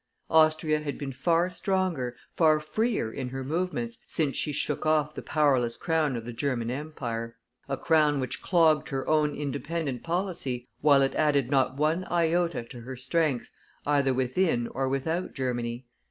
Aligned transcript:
Austria 0.31 0.79
had 0.79 0.97
been 0.97 1.13
far 1.13 1.47
stronger, 1.51 2.15
far 2.33 2.59
freer 2.59 3.11
in 3.13 3.29
her 3.29 3.43
movements, 3.43 3.99
since 4.07 4.35
she 4.35 4.51
shook 4.51 4.83
off 4.83 5.13
the 5.13 5.21
powerless 5.21 5.77
crown 5.77 6.15
of 6.15 6.25
the 6.25 6.33
German 6.33 6.71
Empire 6.71 7.37
a 7.69 7.77
crown 7.77 8.19
which 8.19 8.41
clogged 8.41 8.89
her 8.89 9.07
own 9.07 9.35
independent 9.35 10.01
policy, 10.01 10.67
while 10.81 11.03
it 11.03 11.13
added 11.13 11.51
not 11.51 11.77
one 11.77 12.03
iota 12.05 12.63
to 12.63 12.79
her 12.81 12.95
strength, 12.97 13.51
either 13.85 14.11
within 14.11 14.67
or 14.69 14.89
without 14.89 15.35
Germany. 15.35 15.85